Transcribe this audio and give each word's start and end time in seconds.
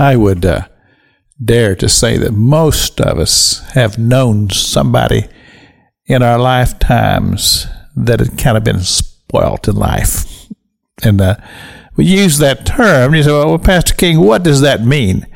I 0.00 0.16
would 0.16 0.46
uh, 0.46 0.66
dare 1.44 1.76
to 1.76 1.86
say 1.86 2.16
that 2.16 2.32
most 2.32 3.02
of 3.02 3.18
us 3.18 3.60
have 3.74 3.98
known 3.98 4.48
somebody 4.48 5.28
in 6.06 6.22
our 6.22 6.38
lifetimes 6.38 7.66
that 7.94 8.18
had 8.18 8.38
kind 8.38 8.56
of 8.56 8.64
been 8.64 8.80
spoilt 8.80 9.68
in 9.68 9.76
life. 9.76 10.46
And 11.02 11.20
uh, 11.20 11.36
we 11.96 12.06
use 12.06 12.38
that 12.38 12.64
term. 12.64 13.14
You 13.14 13.24
say, 13.24 13.30
well, 13.30 13.58
Pastor 13.58 13.92
King, 13.94 14.20
what 14.20 14.42
does 14.42 14.62
that 14.62 14.82
mean? 14.82 15.26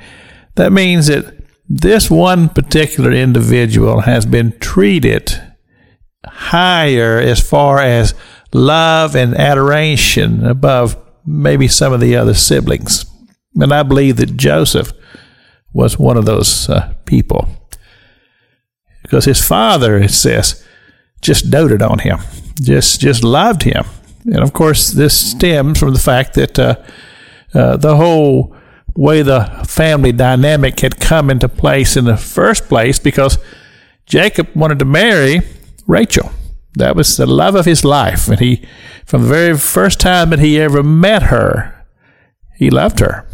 That 0.55 0.73
means 0.73 1.09
that 1.09 1.37
this 1.69 2.11
one 2.11 2.49
particular 2.49 3.13
individual 3.13 4.01
has 4.01 4.25
been 4.25 4.59
treated 4.61 5.43
higher 6.27 7.19
as 7.19 7.39
far 7.39 7.81
as 7.81 8.15
love 8.55 9.15
and 9.15 9.35
adoration 9.35 10.47
above 10.47 10.97
maybe 11.27 11.69
some 11.69 11.93
of 11.93 12.01
the 12.01 12.17
other 12.17 12.33
siblings. 12.33 13.05
And 13.55 13.73
I 13.73 13.83
believe 13.83 14.17
that 14.17 14.37
Joseph 14.37 14.93
was 15.73 15.99
one 15.99 16.17
of 16.17 16.25
those 16.25 16.69
uh, 16.69 16.95
people. 17.05 17.49
Because 19.03 19.25
his 19.25 19.45
father, 19.45 19.99
it 19.99 20.11
says, 20.11 20.65
just 21.21 21.51
doted 21.51 21.83
on 21.83 21.99
him, 22.01 22.19
just 22.61 23.01
just 23.01 23.25
loved 23.25 23.63
him. 23.63 23.85
And 24.25 24.41
of 24.43 24.53
course, 24.53 24.91
this 24.91 25.15
stems 25.31 25.79
from 25.79 25.93
the 25.93 25.99
fact 25.99 26.35
that 26.35 26.59
uh, 26.59 26.77
uh, 27.53 27.77
the 27.77 27.97
whole 27.97 28.57
way 28.97 29.23
the 29.23 29.65
family 29.67 30.13
dynamic 30.13 30.81
had 30.81 31.01
come 31.01 31.31
into 31.31 31.49
place 31.49 31.97
in 31.97 32.05
the 32.05 32.17
first 32.17 32.69
place 32.69 32.99
because 32.99 33.39
Jacob 34.07 34.49
wanted 34.55 34.79
to 34.79 34.85
marry 34.85 35.41
Rachel. 35.87 36.31
That 36.75 36.97
was 36.97 37.17
the 37.17 37.27
love 37.27 37.55
of 37.55 37.67
his 37.67 37.85
life. 37.85 38.29
And 38.29 38.41
he, 38.41 38.67
from 39.05 39.23
the 39.23 39.29
very 39.29 39.59
first 39.59 40.01
time 40.01 40.31
that 40.31 40.39
he 40.39 40.61
ever 40.61 40.83
met 40.83 41.25
her, 41.25 41.87
he 42.57 42.71
loved 42.71 43.01
her. 43.01 43.27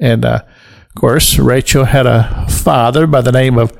And 0.00 0.24
uh, 0.24 0.42
of 0.88 0.94
course, 0.94 1.38
Rachel 1.38 1.84
had 1.84 2.06
a 2.06 2.46
father 2.48 3.06
by 3.06 3.20
the 3.20 3.32
name 3.32 3.58
of 3.58 3.76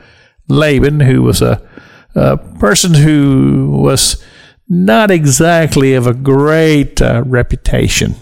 Laban, 0.48 1.00
who 1.00 1.22
was 1.22 1.42
a, 1.42 1.66
a 2.14 2.36
person 2.36 2.94
who 2.94 3.80
was 3.82 4.22
not 4.68 5.10
exactly 5.10 5.94
of 5.94 6.06
a 6.06 6.14
great 6.14 7.00
uh, 7.00 7.22
reputation. 7.24 8.14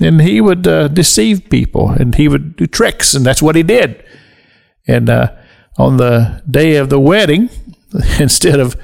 And 0.00 0.20
he 0.20 0.40
would 0.40 0.66
uh, 0.66 0.88
deceive 0.88 1.48
people 1.50 1.90
and 1.90 2.14
he 2.14 2.26
would 2.26 2.56
do 2.56 2.66
tricks, 2.66 3.14
and 3.14 3.24
that's 3.24 3.42
what 3.42 3.56
he 3.56 3.62
did. 3.62 4.04
And 4.86 5.08
uh, 5.08 5.34
on 5.78 5.96
the 5.96 6.42
day 6.50 6.76
of 6.76 6.90
the 6.90 7.00
wedding, 7.00 7.48
instead 8.18 8.60
of 8.60 8.76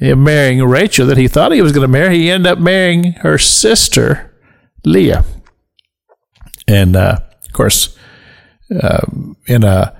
marrying 0.00 0.62
Rachel 0.62 1.06
that 1.06 1.16
he 1.16 1.28
thought 1.28 1.52
he 1.52 1.62
was 1.62 1.72
going 1.72 1.86
to 1.86 1.88
marry, 1.88 2.18
he 2.18 2.30
ended 2.30 2.52
up 2.52 2.58
marrying 2.58 3.12
her 3.20 3.38
sister, 3.38 4.34
Leah. 4.84 5.24
And 6.66 6.96
uh, 6.96 7.20
course, 7.54 7.96
uh, 8.82 9.06
in 9.46 9.64
a 9.64 9.96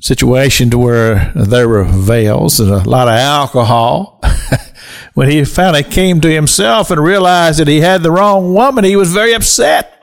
situation 0.00 0.70
to 0.70 0.78
where 0.78 1.32
there 1.34 1.68
were 1.68 1.84
veils 1.84 2.60
and 2.60 2.70
a 2.70 2.88
lot 2.88 3.08
of 3.08 3.14
alcohol, 3.14 4.20
when 5.14 5.30
he 5.30 5.44
finally 5.44 5.82
came 5.82 6.20
to 6.20 6.32
himself 6.32 6.90
and 6.90 7.02
realized 7.02 7.58
that 7.58 7.68
he 7.68 7.80
had 7.80 8.02
the 8.02 8.10
wrong 8.10 8.54
woman, 8.54 8.84
he 8.84 8.96
was 8.96 9.12
very 9.12 9.34
upset. 9.34 9.94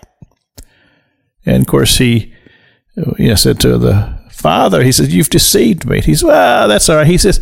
And 1.45 1.61
of 1.61 1.67
course, 1.67 1.97
he 1.97 2.33
you 2.95 3.29
know, 3.29 3.35
said 3.35 3.59
to 3.61 3.77
the 3.77 4.19
father, 4.31 4.83
he 4.83 4.91
said, 4.91 5.11
You've 5.11 5.29
deceived 5.29 5.85
me. 5.85 6.01
He 6.01 6.15
said, 6.15 6.27
Well, 6.27 6.67
that's 6.67 6.89
all 6.89 6.97
right. 6.97 7.07
He 7.07 7.17
says, 7.17 7.39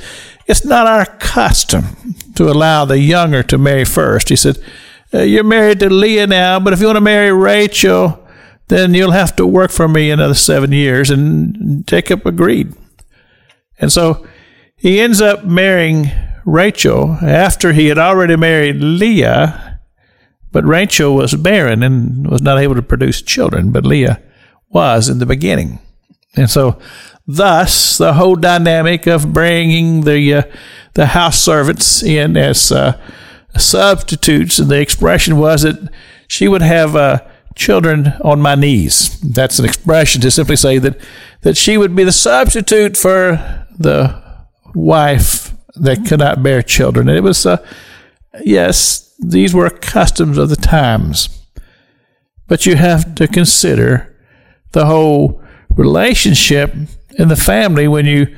It's 0.47 0.65
not 0.65 0.87
our 0.87 1.05
custom 1.17 2.15
to 2.35 2.49
allow 2.49 2.85
the 2.85 2.99
younger 2.99 3.43
to 3.43 3.57
marry 3.57 3.85
first. 3.85 4.29
He 4.29 4.35
said, 4.35 4.57
uh, 5.13 5.19
You're 5.19 5.43
married 5.43 5.79
to 5.79 5.89
Leah 5.89 6.27
now, 6.27 6.59
but 6.59 6.73
if 6.73 6.79
you 6.79 6.85
want 6.85 6.97
to 6.97 7.01
marry 7.01 7.31
Rachel, 7.31 8.22
then 8.67 8.93
you'll 8.93 9.11
have 9.11 9.35
to 9.35 9.45
work 9.45 9.71
for 9.71 9.87
me 9.87 10.09
another 10.09 10.33
seven 10.33 10.71
years. 10.71 11.09
And 11.09 11.85
Jacob 11.85 12.25
agreed. 12.25 12.73
And 13.79 13.91
so 13.91 14.25
he 14.75 14.99
ends 14.99 15.21
up 15.21 15.43
marrying 15.45 16.11
Rachel 16.45 17.17
after 17.21 17.73
he 17.73 17.87
had 17.87 17.97
already 17.97 18.35
married 18.35 18.77
Leah, 18.77 19.79
but 20.51 20.65
Rachel 20.65 21.15
was 21.15 21.33
barren 21.35 21.83
and 21.83 22.29
was 22.29 22.41
not 22.41 22.59
able 22.59 22.75
to 22.75 22.81
produce 22.81 23.21
children, 23.21 23.71
but 23.71 23.85
Leah 23.85 24.21
was 24.69 25.09
in 25.09 25.19
the 25.19 25.25
beginning. 25.25 25.79
And 26.35 26.49
so, 26.49 26.79
thus, 27.27 27.97
the 27.97 28.13
whole 28.13 28.35
dynamic 28.35 29.07
of 29.07 29.33
bringing 29.33 30.01
the, 30.01 30.33
uh, 30.33 30.43
the 30.95 31.07
house 31.07 31.39
servants 31.39 32.03
in 32.03 32.35
as 32.37 32.71
uh, 32.71 32.99
substitutes, 33.57 34.59
and 34.59 34.69
the 34.69 34.81
expression 34.81 35.37
was 35.37 35.61
that 35.61 35.91
she 36.27 36.47
would 36.47 36.61
have 36.61 36.95
uh, 36.95 37.21
children 37.55 38.13
on 38.21 38.41
my 38.41 38.55
knees. 38.55 39.19
That's 39.21 39.59
an 39.59 39.65
expression 39.65 40.21
to 40.21 40.31
simply 40.31 40.55
say 40.55 40.77
that, 40.79 40.97
that 41.41 41.57
she 41.57 41.77
would 41.77 41.95
be 41.95 42.03
the 42.03 42.11
substitute 42.11 42.97
for 42.97 43.65
the 43.77 44.21
wife 44.73 45.53
that 45.75 46.05
could 46.05 46.19
not 46.19 46.43
bear 46.43 46.61
children. 46.61 47.09
And 47.09 47.17
it 47.17 47.21
was, 47.21 47.45
uh, 47.45 47.65
yes, 48.43 49.15
these 49.19 49.53
were 49.53 49.69
customs 49.69 50.37
of 50.37 50.49
the 50.49 50.55
times. 50.55 51.29
But 52.47 52.65
you 52.65 52.75
have 52.75 53.15
to 53.15 53.27
consider 53.27 54.15
the 54.71 54.85
whole 54.85 55.41
relationship 55.75 56.73
in 57.17 57.27
the 57.27 57.35
family 57.35 57.87
when 57.87 58.05
you 58.05 58.35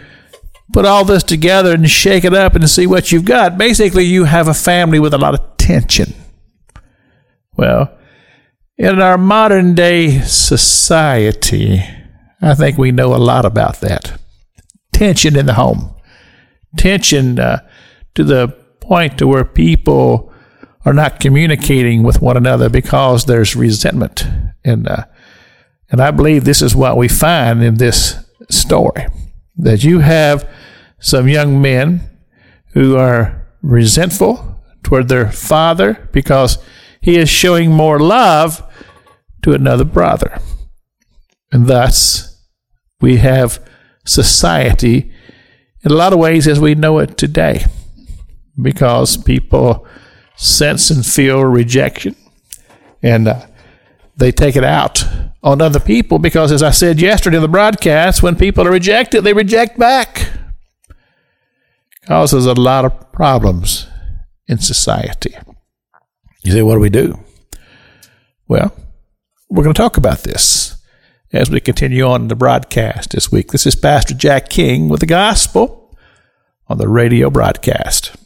put 0.73 0.85
all 0.85 1.05
this 1.05 1.23
together 1.23 1.73
and 1.73 1.89
shake 1.89 2.23
it 2.23 2.33
up 2.33 2.55
and 2.55 2.69
see 2.69 2.87
what 2.87 3.11
you've 3.11 3.25
got. 3.25 3.57
Basically, 3.57 4.03
you 4.05 4.25
have 4.25 4.47
a 4.47 4.53
family 4.53 4.99
with 4.99 5.13
a 5.13 5.17
lot 5.17 5.33
of 5.33 5.57
tension. 5.57 6.13
Well, 7.57 7.97
in 8.77 9.01
our 9.01 9.17
modern 9.17 9.75
day 9.75 10.19
society, 10.21 11.83
I 12.41 12.53
think 12.55 12.77
we 12.77 12.91
know 12.91 13.15
a 13.15 13.17
lot 13.17 13.45
about 13.45 13.81
that. 13.81 14.19
Tension 14.91 15.37
in 15.37 15.45
the 15.45 15.53
home. 15.53 15.93
Tension 16.77 17.39
uh, 17.39 17.59
to 18.15 18.23
the 18.23 18.49
point 18.81 19.17
to 19.17 19.27
where 19.27 19.45
people 19.45 20.31
are 20.85 20.93
not 20.93 21.19
communicating 21.19 22.03
with 22.03 22.21
one 22.21 22.37
another 22.37 22.69
because 22.69 23.25
there's 23.25 23.55
resentment. 23.55 24.25
And, 24.63 24.87
uh, 24.87 25.05
and 25.89 26.01
I 26.01 26.11
believe 26.11 26.43
this 26.43 26.61
is 26.61 26.75
what 26.75 26.97
we 26.97 27.07
find 27.07 27.63
in 27.63 27.75
this 27.75 28.23
story 28.49 29.07
that 29.57 29.83
you 29.83 29.99
have 29.99 30.47
some 30.99 31.27
young 31.27 31.61
men 31.61 32.01
who 32.73 32.97
are 32.97 33.47
resentful 33.61 34.61
toward 34.83 35.07
their 35.07 35.31
father 35.31 36.09
because 36.11 36.59
he 37.05 37.19
is 37.19 37.29
showing 37.29 37.71
more 37.71 37.99
love 37.99 38.63
to 39.43 39.53
another 39.53 39.85
brother. 39.85 40.39
And 41.51 41.67
thus, 41.67 42.43
we 42.99 43.17
have 43.17 43.63
society 44.05 45.13
in 45.83 45.91
a 45.91 45.95
lot 45.95 46.13
of 46.13 46.19
ways 46.19 46.47
as 46.47 46.59
we 46.59 46.73
know 46.73 46.97
it 46.97 47.15
today 47.15 47.65
because 48.59 49.17
people 49.17 49.85
sense 50.35 50.89
and 50.89 51.05
feel 51.05 51.45
rejection 51.45 52.15
and 53.03 53.27
uh, 53.27 53.45
they 54.17 54.31
take 54.31 54.55
it 54.55 54.63
out 54.63 55.05
on 55.43 55.61
other 55.61 55.79
people 55.79 56.17
because, 56.17 56.51
as 56.51 56.63
I 56.63 56.71
said 56.71 56.99
yesterday 56.99 57.35
in 57.35 57.43
the 57.43 57.47
broadcast, 57.47 58.23
when 58.23 58.35
people 58.35 58.67
are 58.67 58.71
rejected, 58.71 59.23
they 59.23 59.33
reject 59.33 59.77
back. 59.77 60.31
Causes 62.07 62.47
a 62.47 62.55
lot 62.55 62.83
of 62.83 63.11
problems 63.11 63.85
in 64.47 64.57
society. 64.57 65.35
You 66.45 66.51
say, 66.51 66.61
what 66.61 66.75
do 66.75 66.79
we 66.79 66.91
do? 66.91 67.17
Well, 68.47 68.71
we're 69.49 69.63
going 69.63 69.73
to 69.73 69.81
talk 69.81 69.97
about 69.97 70.19
this 70.19 70.77
as 71.33 71.49
we 71.49 71.59
continue 71.59 72.03
on 72.03 72.27
the 72.27 72.35
broadcast 72.35 73.13
this 73.13 73.31
week. 73.31 73.51
This 73.51 73.65
is 73.65 73.75
Pastor 73.75 74.13
Jack 74.13 74.47
King 74.49 74.87
with 74.87 74.99
the 74.99 75.07
gospel 75.07 75.97
on 76.67 76.77
the 76.77 76.87
radio 76.87 77.31
broadcast. 77.31 78.15